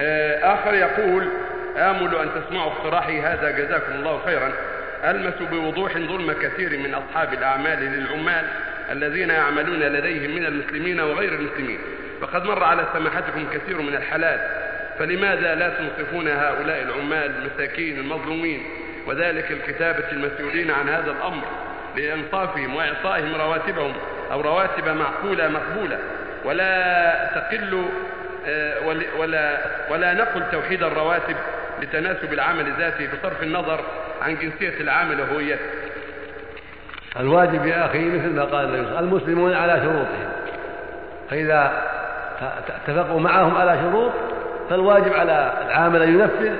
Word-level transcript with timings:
آه، 0.00 0.54
آخر 0.54 0.74
يقول 0.74 1.28
آمل 1.76 2.14
أن 2.16 2.28
تسمعوا 2.42 2.72
اقتراحي 2.72 3.20
هذا 3.20 3.50
جزاكم 3.50 3.92
الله 3.92 4.20
خيرا. 4.24 4.52
ألمس 5.04 5.34
بوضوح 5.50 5.92
ظلم 5.92 6.32
كثير 6.32 6.78
من 6.78 6.94
أصحاب 6.94 7.32
الأعمال 7.32 7.78
للعمال 7.78 8.44
الذين 8.90 9.30
يعملون 9.30 9.80
لديهم 9.80 10.34
من 10.34 10.46
المسلمين 10.46 11.00
وغير 11.00 11.32
المسلمين. 11.32 11.78
وقد 12.22 12.44
مر 12.44 12.64
على 12.64 12.86
سماحتكم 12.92 13.46
كثير 13.54 13.82
من 13.82 13.94
الحالات 13.94 14.40
فلماذا 14.98 15.54
لا 15.54 15.68
تنصفون 15.68 16.28
هؤلاء 16.28 16.82
العمال 16.82 17.30
المساكين 17.36 17.98
المظلومين؟ 17.98 18.62
وذلك 19.06 19.50
الكتابة 19.50 20.12
المسؤولين 20.12 20.70
عن 20.70 20.88
هذا 20.88 21.10
الأمر 21.10 21.44
لإنصافهم 21.96 22.76
وإعطائهم 22.76 23.34
رواتبهم 23.34 23.92
أو 24.32 24.40
رواتب 24.40 24.88
معقولة 24.88 25.48
مقبولة. 25.48 25.98
ولا 26.44 27.30
تقل 27.34 27.88
ولا 29.18 29.58
ولا 29.90 30.14
نقل 30.14 30.42
توحيد 30.52 30.82
الرواتب 30.82 31.36
لتناسب 31.82 32.32
العمل 32.32 32.72
ذاته 32.78 33.08
بصرف 33.12 33.42
النظر 33.42 33.80
عن 34.22 34.36
جنسية 34.36 34.80
العامل 34.80 35.20
وهويته. 35.20 35.64
الواجب 37.20 37.66
يا 37.66 37.86
أخي 37.86 38.04
مثل 38.04 38.28
ما 38.28 38.44
قال 38.44 38.94
المسلمون 38.98 39.54
على 39.54 39.72
شروطهم. 39.72 40.30
فإذا 41.30 41.82
اتفقوا 42.68 43.20
معهم 43.20 43.56
على 43.56 43.78
شروط 43.82 44.12
فالواجب 44.70 45.12
على 45.12 45.52
العامل 45.66 46.02
أن 46.02 46.20
ينفذ 46.20 46.52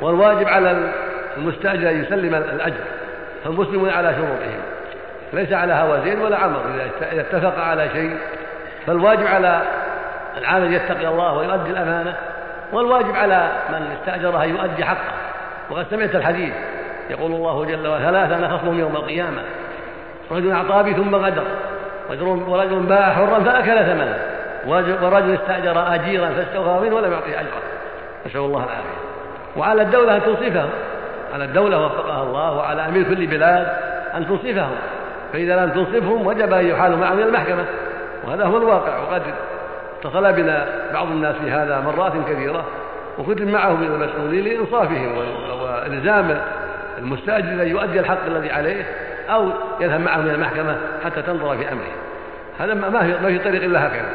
والواجب 0.00 0.48
على 0.48 0.92
المستأجر 1.36 1.90
أن 1.90 2.02
يسلم 2.02 2.34
الأجر. 2.34 2.84
فالمسلمون 3.44 3.90
على 3.90 4.14
شروطهم. 4.14 4.60
ليس 5.32 5.52
على 5.52 5.72
هوازين 5.72 6.20
ولا 6.20 6.36
عمر 6.36 6.62
إذا 7.12 7.20
اتفق 7.20 7.58
على 7.58 7.88
شيء. 7.92 8.18
فالواجب 8.86 9.26
على 9.26 9.62
العامل 10.36 10.72
يتقي 10.72 11.08
الله 11.08 11.32
ويؤدي 11.32 11.70
الأمانة 11.70 12.16
والواجب 12.72 13.16
على 13.16 13.52
من 13.70 13.96
استأجره 14.00 14.44
أن 14.44 14.48
يؤدي 14.48 14.84
حقه. 14.84 15.12
وقد 15.70 15.86
سمعت 15.90 16.14
الحديث 16.14 16.54
يقول 17.10 17.32
الله 17.32 17.64
جل 17.64 17.86
وعلا 17.86 18.10
ثلاثة 18.10 18.36
أنا 18.36 18.58
خصمهم 18.58 18.78
يوم 18.78 18.96
القيامة 18.96 19.42
رجل 20.30 20.52
أعطى 20.52 20.94
ثم 20.94 21.14
غدر 21.14 21.44
ورجل 22.48 22.80
باع 22.80 23.12
حرا 23.12 23.40
فأكل 23.40 23.84
ثمنه 23.84 24.18
ورجل 24.66 25.34
استأجر 25.34 25.94
أجيرا 25.94 26.28
فاستوفى 26.28 26.84
منه 26.84 26.96
ولم 26.96 27.12
يعطيه 27.12 27.40
أجره 27.40 27.62
نسأل 28.26 28.40
الله 28.40 28.64
العافية. 28.64 29.06
وعلى 29.56 29.82
الدولة 29.82 30.16
أن 30.16 30.22
تنصفهم 30.22 30.68
على 31.34 31.44
الدولة 31.44 31.86
وفقها 31.86 32.22
الله 32.22 32.52
وعلى 32.52 32.88
أمير 32.88 33.02
كل 33.02 33.26
بلاد 33.26 33.66
أن 34.14 34.26
تنصفهم 34.26 34.76
فإذا 35.32 35.64
لم 35.64 35.70
تنصفهم 35.70 36.26
وجب 36.26 36.52
أن 36.52 36.66
يحالوا 36.66 36.96
معهم 36.96 37.18
إلى 37.18 37.26
المحكمة 37.26 37.64
وهذا 38.24 38.44
هو 38.44 38.56
الواقع 38.56 38.98
وقد 38.98 39.22
اتصل 40.06 40.32
بنا 40.32 40.66
بعض 40.92 41.06
الناس 41.06 41.36
في 41.36 41.50
هذا 41.50 41.80
مرات 41.80 42.12
كثيرة 42.28 42.64
وكتب 43.18 43.46
معهم 43.48 43.82
إلى 43.82 43.94
المسؤولين 43.94 44.44
لإنصافهم 44.44 45.18
وإلزام 45.62 46.38
المستأجر 46.98 47.62
أن 47.62 47.68
يؤدي 47.68 48.00
الحق 48.00 48.26
الذي 48.26 48.50
عليه 48.50 48.84
أو 49.30 49.50
يذهب 49.80 50.00
معهم 50.00 50.24
إلى 50.24 50.34
المحكمة 50.34 50.76
حتى 51.04 51.22
تنظر 51.22 51.56
في 51.56 51.72
أمره. 51.72 51.92
هذا 52.58 52.74
ما 52.74 53.02
في 53.02 53.22
ما 53.22 53.28
في 53.28 53.38
طريق 53.38 53.62
إلا 53.62 53.86
هكذا. 53.86 54.14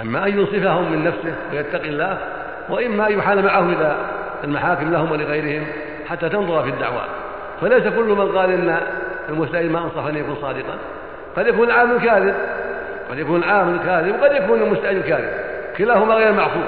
أما 0.00 0.26
أن 0.26 0.38
ينصفهم 0.38 0.92
من 0.92 1.04
نفسه 1.04 1.34
ويتقي 1.52 1.88
الله 1.88 2.18
وإما 2.68 3.08
أن 3.08 3.18
يحال 3.18 3.44
معه 3.44 3.60
إلى 3.60 3.96
المحاكم 4.44 4.92
لهم 4.92 5.12
ولغيرهم 5.12 5.66
حتى 6.08 6.28
تنظر 6.28 6.62
في 6.62 6.68
الدعوى 6.68 7.02
فليس 7.60 7.82
كل 7.82 8.04
من 8.04 8.38
قال 8.38 8.50
إن 8.50 8.80
المستأجر 9.28 9.68
ما 9.68 9.78
أنصف 9.78 10.08
أن 10.08 10.16
يكون 10.16 10.36
صادقا 10.42 10.74
قد 11.36 11.46
يكون 11.46 11.70
العامل 11.70 12.00
كاذب. 12.00 12.34
قد 13.10 13.18
يكون 13.18 13.42
العامل 13.42 13.78
كاذب 13.86 14.20
وقد 14.20 14.32
يكون 14.32 14.62
المستأجر 14.62 15.00
كاذب. 15.00 15.30
كلاهما 15.78 16.14
غير 16.14 16.32
معصوم 16.32 16.64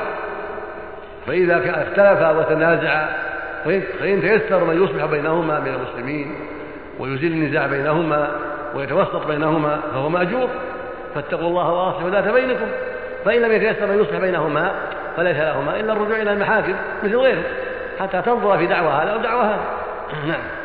فإذا 1.26 1.56
اختلفا 1.56 2.30
وتنازعا 2.30 3.08
فإن 4.00 4.20
تيسر 4.20 4.64
من 4.64 4.84
يصلح 4.84 5.04
بينهما 5.04 5.60
من 5.60 5.74
المسلمين 5.74 6.34
ويزيل 6.98 7.32
النزاع 7.32 7.66
بينهما 7.66 8.30
ويتوسط 8.74 9.26
بينهما 9.26 9.80
فهو 9.92 10.08
مأجور. 10.08 10.48
فاتقوا 11.14 11.48
الله 11.48 11.72
وأصلحوا 11.72 12.10
ذات 12.10 12.28
بينكم. 12.28 12.66
فإن 13.24 13.40
لم 13.40 13.52
يتيسر 13.52 13.86
من 13.86 14.00
يصلح 14.00 14.20
بينهما 14.20 14.72
فليس 15.16 15.36
لهما 15.36 15.80
إلا 15.80 15.92
الرجوع 15.92 16.16
إلى 16.16 16.32
المحاكم 16.32 16.74
مثل 17.02 17.16
غيره 17.16 17.42
حتى 18.00 18.22
تنظر 18.22 18.58
في 18.58 18.66
دعوى 18.66 18.88
هذا 18.88 19.10
أو 19.10 19.18
دعوى 19.18 19.42
هذا. 19.42 19.64
نعم. 20.28 20.59